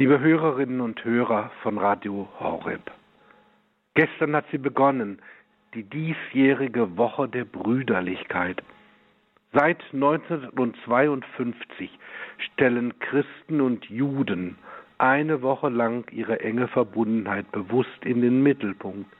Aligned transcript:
Liebe 0.00 0.18
Hörerinnen 0.20 0.80
und 0.80 1.04
Hörer 1.04 1.50
von 1.64 1.76
Radio 1.76 2.28
Horeb, 2.38 2.88
gestern 3.94 4.36
hat 4.36 4.44
sie 4.52 4.58
begonnen, 4.58 5.20
die 5.74 5.82
diesjährige 5.82 6.96
Woche 6.96 7.28
der 7.28 7.44
Brüderlichkeit. 7.44 8.62
Seit 9.52 9.82
1952 9.92 11.90
stellen 12.38 12.96
Christen 13.00 13.60
und 13.60 13.86
Juden 13.86 14.56
eine 14.98 15.42
Woche 15.42 15.68
lang 15.68 16.08
ihre 16.12 16.38
enge 16.42 16.68
Verbundenheit 16.68 17.50
bewusst 17.50 18.04
in 18.04 18.20
den 18.20 18.40
Mittelpunkt. 18.44 19.12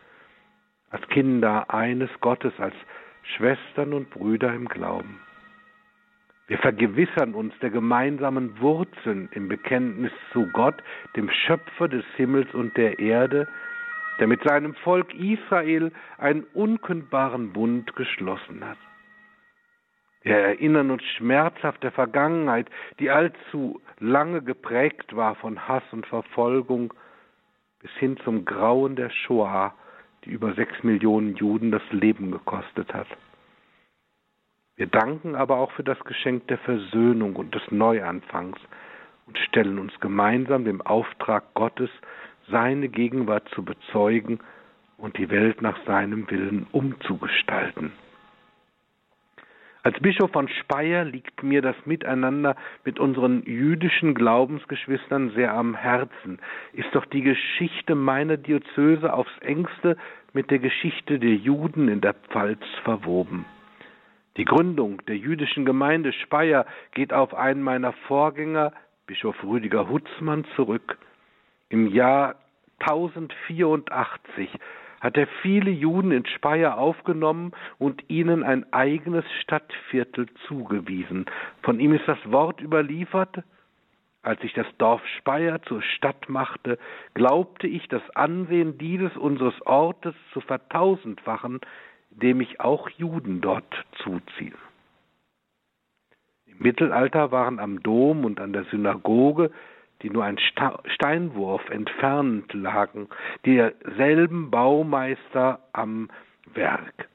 Als 0.91 1.05
Kinder 1.09 1.75
eines 1.75 2.11
Gottes, 2.21 2.53
als 2.59 2.77
Schwestern 3.25 3.95
und 3.95 4.11
Brüder 4.11 4.55
im 4.55 4.69
Glauben. 4.69 5.19
Wir 6.49 6.59
vergewissern 6.59 7.35
uns 7.35 7.53
der 7.61 7.69
gemeinsamen 7.69 8.59
Wurzeln 8.61 9.29
im 9.33 9.49
Bekenntnis 9.49 10.13
zu 10.33 10.47
Gott, 10.53 10.83
dem 11.15 11.31
Schöpfer 11.31 11.89
des 11.89 12.05
Himmels 12.17 12.53
und 12.55 12.75
der 12.79 12.99
Erde, 12.99 13.47
der 14.19 14.27
mit 14.27 14.43
seinem 14.43 14.75
Volk 14.77 15.15
Israel 15.15 15.93
einen 16.17 16.45
unkündbaren 16.55 17.53
Bund 17.53 17.95
geschlossen 17.97 18.67
hat. 18.67 18.79
Wir 20.23 20.37
erinnern 20.37 20.91
uns 20.91 21.05
schmerzhaft 21.17 21.83
der 21.83 21.93
Vergangenheit, 21.93 22.69
die 22.99 23.11
allzu 23.11 23.81
lange 23.99 24.43
geprägt 24.43 25.15
war 25.15 25.35
von 25.37 25.69
Hass 25.69 25.85
und 25.93 26.07
Verfolgung, 26.07 26.95
bis 27.81 27.91
hin 27.99 28.17
zum 28.25 28.47
Grauen 28.47 28.97
der 28.97 29.11
Shoah, 29.11 29.75
die 30.25 30.31
über 30.31 30.55
sechs 30.55 30.83
Millionen 30.83 31.37
Juden 31.37 31.71
das 31.71 31.83
Leben 31.91 32.31
gekostet 32.31 32.93
hat. 32.93 33.07
Wir 34.79 34.87
danken 34.87 35.35
aber 35.35 35.59
auch 35.59 35.73
für 35.73 35.83
das 35.83 35.99
Geschenk 36.05 36.47
der 36.47 36.59
Versöhnung 36.59 37.35
und 37.35 37.53
des 37.53 37.63
Neuanfangs 37.73 38.59
und 39.27 39.37
stellen 39.39 39.77
uns 39.81 39.99
gemeinsam 39.99 40.65
dem 40.65 40.81
Auftrag 40.81 41.53
Gottes, 41.55 41.91
seine 42.49 42.89
Gegenwart 42.89 43.49
zu 43.49 43.65
bezeugen 43.65 44.39
und 44.97 45.19
die 45.19 45.31
Welt 45.31 45.63
nach 45.63 45.85
seinem 45.85 46.31
Willen 46.31 46.69
umzugestalten. 46.71 47.91
Als 49.83 49.99
Bischof 49.99 50.31
von 50.31 50.49
Speyer 50.49 51.05
liegt 51.05 51.43
mir 51.43 51.61
das 51.61 51.77
Miteinander 51.85 52.55
mit 52.85 53.01
unseren 53.01 53.43
jüdischen 53.43 54.15
Glaubensgeschwistern 54.15 55.31
sehr 55.31 55.55
am 55.55 55.75
Herzen. 55.75 56.39
Ist 56.73 56.95
doch 56.95 57.07
die 57.07 57.23
Geschichte 57.23 57.97
meiner 57.97 58.37
Diözese 58.37 59.13
aufs 59.13 59.37
engste 59.41 59.97
mit 60.33 60.53
der 60.53 60.61
Geschichte 60.61 61.19
der 61.19 61.35
Juden 61.35 61.89
in 61.89 62.01
der 62.01 62.15
Pfalz 62.15 62.63
verwoben. 62.85 63.45
Die 64.39 64.45
Gründung 64.45 65.05
der 65.07 65.17
jüdischen 65.17 65.65
Gemeinde 65.65 66.13
Speyer 66.13 66.65
geht 66.93 67.13
auf 67.13 67.35
einen 67.35 67.61
meiner 67.61 67.93
Vorgänger, 68.07 68.73
Bischof 69.09 69.43
Rüdiger 69.43 69.89
Hutzmann, 69.89 70.45
zurück. 70.55 70.97
Im 71.71 71.89
Jahr 71.89 72.37
1084 72.79 74.49
hat 75.01 75.17
er 75.17 75.27
viele 75.43 75.73
Juden 75.73 76.13
in 76.13 76.25
Speyer 76.25 76.79
aufgenommen 76.79 77.51
und 77.79 78.09
ihnen 78.09 78.45
ein 78.45 78.73
eigenes 78.73 79.25
Stadtviertel 79.43 80.29
zugewiesen. 80.47 81.27
Von 81.63 81.81
ihm 81.81 81.93
ist 81.93 82.07
das 82.07 82.19
Wort 82.31 82.61
überliefert, 82.61 83.43
als 84.23 84.43
ich 84.45 84.53
das 84.53 84.67
Dorf 84.79 85.03
Speyer 85.19 85.61
zur 85.63 85.83
Stadt 85.83 86.29
machte, 86.29 86.79
glaubte 87.15 87.67
ich, 87.67 87.89
das 87.89 88.03
Ansehen 88.15 88.79
dieses 88.79 89.17
unseres 89.17 89.61
Ortes 89.67 90.15
zu 90.33 90.41
vertausendfachen, 90.41 91.61
dem 92.11 92.41
ich 92.41 92.61
auch 92.61 92.89
Juden 92.91 93.41
dort 93.41 93.88
zuziehe. 94.03 94.55
Im 96.47 96.59
Mittelalter 96.59 97.31
waren 97.31 97.59
am 97.59 97.83
Dom 97.83 98.25
und 98.25 98.41
an 98.41 98.53
der 98.53 98.65
Synagoge, 98.65 99.51
die 100.03 100.11
nur 100.11 100.25
ein 100.25 100.39
Steinwurf 100.87 101.69
entfernt 101.71 102.53
lagen, 102.53 103.09
dieselben 103.45 104.51
Baumeister 104.51 105.61
am 105.73 106.09
Werk. 106.55 107.09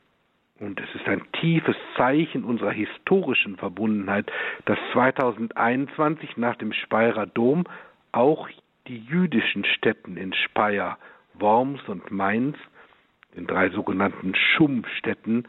Und 0.60 0.80
es 0.80 0.96
ist 0.96 1.08
ein 1.08 1.24
tiefes 1.34 1.76
Zeichen 1.98 2.44
unserer 2.44 2.72
historischen 2.72 3.58
Verbundenheit, 3.58 4.32
dass 4.66 4.78
2021 4.94 6.38
nach 6.38 6.56
dem 6.56 6.72
Speyerer 6.74 7.26
Dom 7.26 7.66
auch 8.12 8.48
die 8.88 9.00
jüdischen 9.00 9.66
Stätten 9.66 10.18
in 10.18 10.34
Speyer, 10.34 10.98
Worms 11.34 11.82
und 11.88 12.12
Mainz 12.12 12.58
den 13.36 13.48
drei 13.48 13.70
sogenannten 13.70 14.36
Schummstätten, 14.36 15.48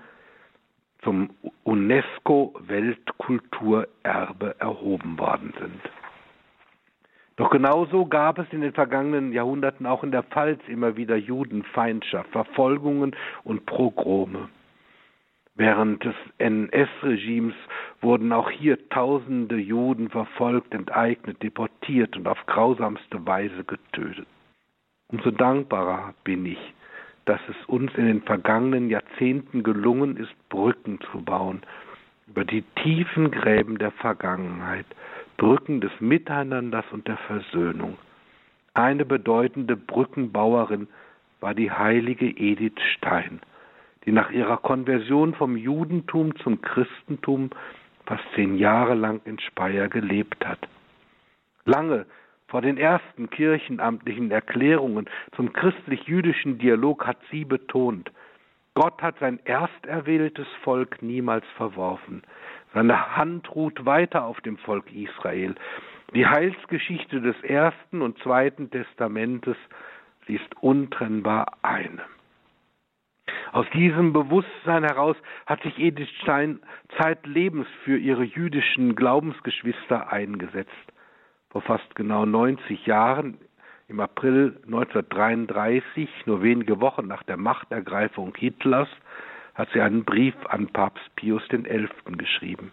zum 1.04 1.30
UNESCO-Weltkulturerbe 1.64 4.56
erhoben 4.58 5.18
worden 5.18 5.52
sind. 5.58 5.80
Doch 7.36 7.50
genauso 7.50 8.06
gab 8.06 8.38
es 8.38 8.46
in 8.52 8.60
den 8.60 8.72
vergangenen 8.72 9.32
Jahrhunderten 9.32 9.86
auch 9.86 10.04
in 10.04 10.12
der 10.12 10.22
Pfalz 10.22 10.60
immer 10.68 10.96
wieder 10.96 11.16
Judenfeindschaft, 11.16 12.30
Verfolgungen 12.30 13.16
und 13.42 13.66
Progrome. 13.66 14.48
Während 15.56 16.04
des 16.04 16.14
NS-Regimes 16.38 17.54
wurden 18.00 18.32
auch 18.32 18.50
hier 18.50 18.88
tausende 18.88 19.56
Juden 19.56 20.10
verfolgt, 20.10 20.74
enteignet, 20.74 21.42
deportiert 21.42 22.16
und 22.16 22.26
auf 22.26 22.44
grausamste 22.46 23.24
Weise 23.24 23.64
getötet. 23.64 24.26
Umso 25.08 25.30
dankbarer 25.30 26.14
bin 26.24 26.46
ich, 26.46 26.74
dass 27.24 27.40
es 27.48 27.56
uns 27.66 27.92
in 27.94 28.06
den 28.06 28.22
vergangenen 28.22 28.90
Jahrzehnten 28.90 29.62
gelungen 29.62 30.16
ist, 30.16 30.32
Brücken 30.48 30.98
zu 31.10 31.22
bauen 31.22 31.62
über 32.26 32.44
die 32.44 32.62
tiefen 32.82 33.30
Gräben 33.30 33.78
der 33.78 33.90
Vergangenheit, 33.92 34.86
Brücken 35.36 35.80
des 35.80 35.92
Miteinanders 36.00 36.84
und 36.90 37.06
der 37.06 37.18
Versöhnung. 37.18 37.98
Eine 38.72 39.04
bedeutende 39.04 39.76
Brückenbauerin 39.76 40.88
war 41.40 41.54
die 41.54 41.70
heilige 41.70 42.26
Edith 42.26 42.80
Stein, 42.96 43.40
die 44.04 44.12
nach 44.12 44.30
ihrer 44.30 44.56
Konversion 44.58 45.34
vom 45.34 45.56
Judentum 45.56 46.34
zum 46.36 46.60
Christentum 46.62 47.50
fast 48.06 48.24
zehn 48.34 48.56
Jahre 48.56 48.94
lang 48.94 49.20
in 49.24 49.38
Speyer 49.38 49.88
gelebt 49.88 50.46
hat. 50.46 50.58
Lange 51.64 52.06
vor 52.54 52.62
den 52.62 52.78
ersten 52.78 53.30
kirchenamtlichen 53.30 54.30
Erklärungen 54.30 55.10
zum 55.34 55.52
christlich-jüdischen 55.52 56.56
Dialog 56.56 57.04
hat 57.04 57.16
sie 57.32 57.44
betont, 57.44 58.12
Gott 58.74 59.02
hat 59.02 59.18
sein 59.18 59.40
ersterwähltes 59.44 60.46
Volk 60.62 61.02
niemals 61.02 61.44
verworfen. 61.56 62.22
Seine 62.72 63.16
Hand 63.16 63.52
ruht 63.56 63.84
weiter 63.86 64.24
auf 64.24 64.40
dem 64.42 64.56
Volk 64.58 64.84
Israel. 64.92 65.56
Die 66.14 66.28
Heilsgeschichte 66.28 67.20
des 67.20 67.34
ersten 67.42 68.02
und 68.02 68.20
zweiten 68.20 68.70
Testamentes, 68.70 69.56
sie 70.28 70.36
ist 70.36 70.54
untrennbar 70.60 71.58
eine. 71.62 72.02
Aus 73.50 73.66
diesem 73.74 74.12
Bewusstsein 74.12 74.84
heraus 74.84 75.16
hat 75.46 75.60
sich 75.64 75.76
Edith 75.80 76.08
Stein 76.22 76.60
zeitlebens 76.98 77.66
für 77.82 77.98
ihre 77.98 78.22
jüdischen 78.22 78.94
Glaubensgeschwister 78.94 80.12
eingesetzt 80.12 80.93
vor 81.54 81.62
fast 81.62 81.94
genau 81.94 82.26
90 82.26 82.84
Jahren, 82.84 83.38
im 83.86 84.00
April 84.00 84.56
1933, 84.64 86.08
nur 86.26 86.42
wenige 86.42 86.80
Wochen 86.80 87.06
nach 87.06 87.22
der 87.22 87.36
Machtergreifung 87.36 88.34
Hitlers, 88.36 88.88
hat 89.54 89.68
sie 89.72 89.80
einen 89.80 90.02
Brief 90.04 90.34
an 90.48 90.66
Papst 90.66 91.14
Pius 91.14 91.46
XI. 91.46 91.86
geschrieben. 92.16 92.72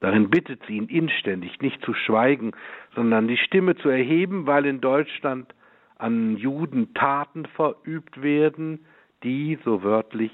Darin 0.00 0.30
bittet 0.30 0.62
sie 0.66 0.78
ihn 0.78 0.86
inständig, 0.86 1.60
nicht 1.60 1.84
zu 1.84 1.92
schweigen, 1.92 2.52
sondern 2.94 3.28
die 3.28 3.36
Stimme 3.36 3.76
zu 3.76 3.90
erheben, 3.90 4.46
weil 4.46 4.64
in 4.64 4.80
Deutschland 4.80 5.54
an 5.98 6.38
Juden 6.38 6.94
Taten 6.94 7.44
verübt 7.44 8.22
werden, 8.22 8.86
die, 9.24 9.58
so 9.62 9.82
wörtlich, 9.82 10.32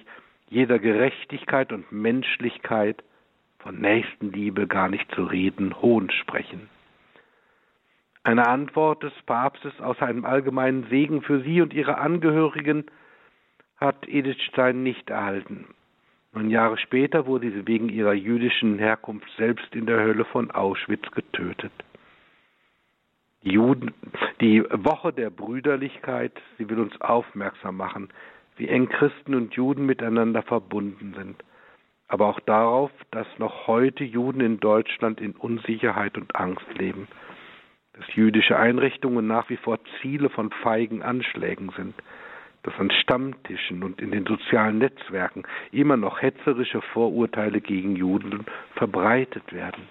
jeder 0.48 0.78
Gerechtigkeit 0.78 1.72
und 1.72 1.90
Menschlichkeit, 1.90 3.02
von 3.58 3.80
Nächstenliebe 3.80 4.68
gar 4.68 4.88
nicht 4.88 5.12
zu 5.16 5.24
reden, 5.24 5.82
Hohn 5.82 6.12
sprechen. 6.12 6.68
Eine 8.26 8.48
Antwort 8.48 9.04
des 9.04 9.12
Papstes 9.24 9.80
aus 9.80 10.02
einem 10.02 10.24
allgemeinen 10.24 10.88
Segen 10.90 11.22
für 11.22 11.42
sie 11.42 11.60
und 11.62 11.72
ihre 11.72 11.98
Angehörigen 11.98 12.86
hat 13.76 14.08
Edith 14.08 14.42
Stein 14.50 14.82
nicht 14.82 15.10
erhalten. 15.10 15.68
Neun 16.32 16.50
Jahre 16.50 16.76
später 16.76 17.26
wurde 17.26 17.52
sie 17.52 17.68
wegen 17.68 17.88
ihrer 17.88 18.14
jüdischen 18.14 18.80
Herkunft 18.80 19.28
selbst 19.36 19.72
in 19.76 19.86
der 19.86 20.00
Hölle 20.00 20.24
von 20.24 20.50
Auschwitz 20.50 21.08
getötet. 21.12 21.70
Die, 23.44 23.52
Juden, 23.52 23.94
die 24.40 24.64
Woche 24.72 25.12
der 25.12 25.30
Brüderlichkeit, 25.30 26.32
sie 26.58 26.68
will 26.68 26.80
uns 26.80 27.00
aufmerksam 27.00 27.76
machen, 27.76 28.08
wie 28.56 28.66
eng 28.66 28.88
Christen 28.88 29.36
und 29.36 29.54
Juden 29.54 29.86
miteinander 29.86 30.42
verbunden 30.42 31.14
sind, 31.16 31.44
aber 32.08 32.26
auch 32.26 32.40
darauf, 32.40 32.90
dass 33.12 33.28
noch 33.38 33.68
heute 33.68 34.02
Juden 34.02 34.40
in 34.40 34.58
Deutschland 34.58 35.20
in 35.20 35.30
Unsicherheit 35.36 36.16
und 36.18 36.34
Angst 36.34 36.66
leben 36.76 37.06
dass 37.96 38.14
jüdische 38.14 38.58
Einrichtungen 38.58 39.26
nach 39.26 39.48
wie 39.48 39.56
vor 39.56 39.78
Ziele 40.00 40.28
von 40.28 40.50
feigen 40.50 41.02
Anschlägen 41.02 41.70
sind, 41.76 41.94
dass 42.62 42.74
an 42.78 42.90
Stammtischen 42.90 43.82
und 43.82 44.00
in 44.00 44.10
den 44.10 44.26
sozialen 44.26 44.78
Netzwerken 44.78 45.44
immer 45.72 45.96
noch 45.96 46.20
hetzerische 46.20 46.82
Vorurteile 46.82 47.60
gegen 47.60 47.96
Juden 47.96 48.44
verbreitet 48.74 49.52
werden. 49.52 49.84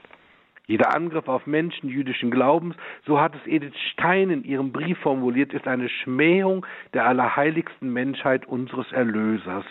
Jeder 0.68 0.96
Angriff 0.96 1.28
auf 1.28 1.46
Menschen 1.46 1.90
jüdischen 1.90 2.32
Glaubens, 2.32 2.76
so 3.06 3.22
hat 3.22 3.36
es 3.36 3.48
Edith 3.48 3.78
Stein 3.92 4.32
in 4.32 4.44
ihrem 4.44 4.72
Brief 4.72 4.98
formuliert, 5.00 5.54
ist 5.54 5.68
eine 5.68 5.90
Schmähung 5.90 6.66
der 6.94 7.06
allerheiligsten 7.06 7.94
Menschheit 7.94 8.48
unseres 8.48 8.92
Erlösers, 8.92 9.66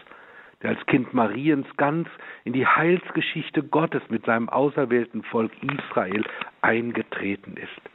der 0.63 0.71
als 0.71 0.87
Kind 0.87 1.13
Mariens 1.13 1.67
ganz 1.77 2.09
in 2.45 2.53
die 2.53 2.67
Heilsgeschichte 2.67 3.65
Gottes 3.65 4.03
mit 4.09 4.25
seinem 4.25 4.49
auserwählten 4.49 5.25
Volk 5.25 5.51
Israel 5.63 6.23
eingetreten 6.63 7.57
ist. 7.57 7.91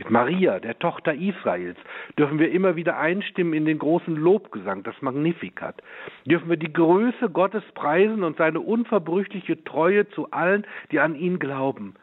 Mit 0.00 0.10
Maria, 0.10 0.58
der 0.60 0.78
Tochter 0.78 1.12
Israels, 1.12 1.76
dürfen 2.18 2.38
wir 2.38 2.50
immer 2.52 2.74
wieder 2.74 2.96
einstimmen 2.96 3.52
in 3.52 3.66
den 3.66 3.78
großen 3.78 4.16
Lobgesang, 4.16 4.82
das 4.82 4.94
Magnificat. 5.02 5.82
Dürfen 6.24 6.48
wir 6.48 6.56
die 6.56 6.72
Größe 6.72 7.28
Gottes 7.28 7.62
preisen 7.74 8.24
und 8.24 8.38
seine 8.38 8.60
unverbrüchliche 8.60 9.62
Treue 9.62 10.08
zu 10.08 10.30
allen, 10.30 10.66
die 10.90 11.00
an 11.00 11.16
ihn 11.16 11.38
glauben. 11.38 11.96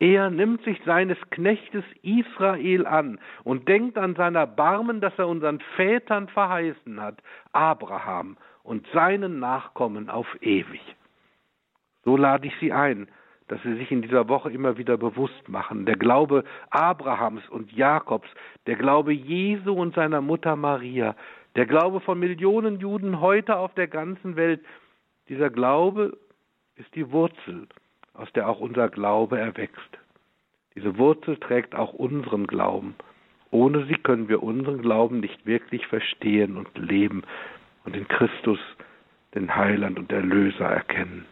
Er 0.00 0.28
nimmt 0.28 0.64
sich 0.64 0.80
seines 0.84 1.18
Knechtes 1.30 1.84
Israel 2.02 2.84
an 2.84 3.20
und 3.44 3.68
denkt 3.68 3.96
an 3.96 4.16
sein 4.16 4.34
Erbarmen, 4.34 5.00
das 5.00 5.16
er 5.16 5.28
unseren 5.28 5.60
Vätern 5.76 6.26
verheißen 6.26 7.00
hat, 7.00 7.22
Abraham 7.52 8.38
und 8.64 8.88
seinen 8.92 9.38
Nachkommen 9.38 10.10
auf 10.10 10.26
ewig. 10.40 10.82
So 12.04 12.16
lade 12.16 12.48
ich 12.48 12.54
Sie 12.58 12.72
ein, 12.72 13.06
dass 13.48 13.62
sie 13.62 13.74
sich 13.76 13.90
in 13.92 14.02
dieser 14.02 14.28
Woche 14.28 14.50
immer 14.50 14.76
wieder 14.76 14.96
bewusst 14.96 15.48
machen. 15.48 15.86
Der 15.86 15.96
Glaube 15.96 16.44
Abrahams 16.70 17.48
und 17.48 17.72
Jakobs, 17.72 18.28
der 18.66 18.76
Glaube 18.76 19.12
Jesu 19.12 19.72
und 19.72 19.94
seiner 19.94 20.20
Mutter 20.20 20.56
Maria, 20.56 21.14
der 21.54 21.66
Glaube 21.66 22.00
von 22.00 22.18
Millionen 22.18 22.80
Juden 22.80 23.20
heute 23.20 23.56
auf 23.56 23.72
der 23.74 23.88
ganzen 23.88 24.36
Welt, 24.36 24.64
dieser 25.28 25.50
Glaube 25.50 26.16
ist 26.76 26.94
die 26.94 27.10
Wurzel, 27.10 27.68
aus 28.14 28.30
der 28.32 28.48
auch 28.48 28.60
unser 28.60 28.88
Glaube 28.88 29.38
erwächst. 29.38 29.98
Diese 30.74 30.98
Wurzel 30.98 31.36
trägt 31.38 31.74
auch 31.74 31.94
unseren 31.94 32.46
Glauben. 32.46 32.94
Ohne 33.50 33.86
sie 33.86 33.94
können 33.94 34.28
wir 34.28 34.42
unseren 34.42 34.82
Glauben 34.82 35.20
nicht 35.20 35.46
wirklich 35.46 35.86
verstehen 35.86 36.56
und 36.56 36.68
leben 36.76 37.22
und 37.84 37.96
in 37.96 38.06
Christus 38.08 38.58
den 39.34 39.54
Heiland 39.54 39.98
und 39.98 40.12
Erlöser 40.12 40.66
erkennen 40.66 41.26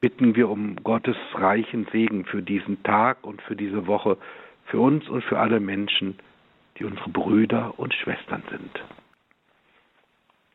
bitten 0.00 0.34
wir 0.34 0.48
um 0.48 0.76
Gottes 0.76 1.16
reichen 1.34 1.86
Segen 1.92 2.24
für 2.24 2.42
diesen 2.42 2.82
Tag 2.82 3.18
und 3.22 3.42
für 3.42 3.56
diese 3.56 3.86
Woche, 3.86 4.16
für 4.64 4.80
uns 4.80 5.08
und 5.08 5.22
für 5.24 5.38
alle 5.38 5.60
Menschen, 5.60 6.18
die 6.78 6.84
unsere 6.84 7.10
Brüder 7.10 7.78
und 7.78 7.92
Schwestern 7.94 8.42
sind. 8.50 8.70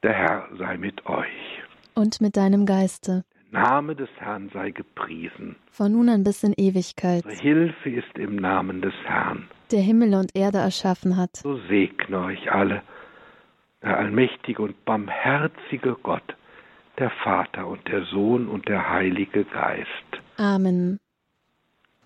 Der 0.04 0.14
Herr 0.14 0.50
sei 0.58 0.78
mit 0.78 1.06
euch. 1.06 1.62
Und 1.94 2.22
mit 2.22 2.36
deinem 2.38 2.66
Geiste. 2.66 3.24
Der 3.52 3.62
Name 3.62 3.96
des 3.96 4.10
Herrn 4.18 4.50
sei 4.54 4.72
gepriesen. 4.72 5.56
Von 5.72 5.94
nun 5.94 6.10
an 6.10 6.24
bis 6.24 6.44
in 6.44 6.54
Ewigkeit. 6.58 7.24
Unsere 7.24 7.42
Hilfe 7.42 7.90
ist 7.90 8.18
im 8.18 8.36
Namen 8.36 8.82
des 8.82 8.94
Herrn. 9.06 9.48
Der 9.72 9.82
Himmel 9.82 10.14
und 10.16 10.36
Erde 10.36 10.58
erschaffen 10.58 11.16
hat. 11.16 11.38
So 11.38 11.58
segne 11.70 12.20
euch 12.20 12.52
alle, 12.52 12.82
der 13.82 13.98
allmächtige 13.98 14.62
und 14.62 14.84
barmherzige 14.86 15.96
Gott 16.04 16.36
der 17.00 17.10
Vater 17.24 17.68
und 17.68 17.88
der 17.88 18.04
Sohn 18.06 18.48
und 18.48 18.68
der 18.68 18.90
Heilige 18.90 19.44
Geist. 19.46 19.90
Amen. 20.38 21.00